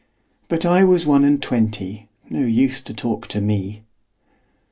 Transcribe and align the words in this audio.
'But 0.47 0.65
I 0.65 0.83
was 0.83 1.05
one 1.05 1.23
and 1.23 1.39
twenty, 1.39 2.09
No 2.27 2.43
use 2.43 2.81
to 2.81 2.91
talk 2.91 3.27
to 3.27 3.39
me. 3.39 3.83